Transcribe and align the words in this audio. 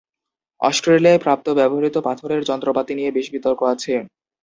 অস্ট্রেলিয়ায় 0.61 1.23
প্রাপ্ত 1.23 1.47
ব্যবহৃত 1.59 1.95
পাথরের 2.07 2.41
যন্ত্রপাতি 2.49 2.93
নিয়ে 2.95 3.11
বেশ 3.11 3.27
বিতর্ক 3.35 3.59
আছে। 3.73 3.93